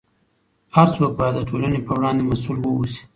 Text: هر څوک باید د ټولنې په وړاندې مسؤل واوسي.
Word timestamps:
هر 0.75 0.87
څوک 0.95 1.11
باید 1.19 1.35
د 1.37 1.41
ټولنې 1.49 1.79
په 1.85 1.91
وړاندې 1.97 2.21
مسؤل 2.29 2.57
واوسي. 2.61 3.01